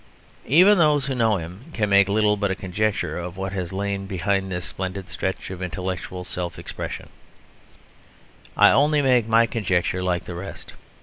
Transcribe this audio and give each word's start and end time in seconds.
Even 0.47 0.79
those 0.79 1.05
who 1.05 1.13
know 1.13 1.37
him 1.37 1.65
can 1.75 1.87
make 1.87 2.09
little 2.09 2.35
but 2.35 2.49
a 2.49 2.55
conjecture 2.55 3.19
of 3.19 3.37
what 3.37 3.53
has 3.53 3.71
lain 3.71 4.07
behind 4.07 4.51
this 4.51 4.65
splendid 4.65 5.07
stretch 5.09 5.51
of 5.51 5.61
intellectual 5.61 6.23
self 6.23 6.57
expression; 6.57 7.09
I 8.57 8.71
only 8.71 9.03
make 9.03 9.27
my 9.27 9.45
conjecture 9.45 10.01
like 10.01 10.25
the 10.25 10.33
rest. 10.33 10.73